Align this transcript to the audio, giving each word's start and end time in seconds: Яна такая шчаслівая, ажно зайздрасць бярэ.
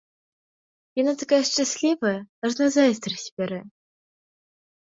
Яна 1.01 1.13
такая 1.23 1.39
шчаслівая, 1.49 2.15
ажно 2.49 2.65
зайздрасць 2.77 3.29
бярэ. 3.43 3.61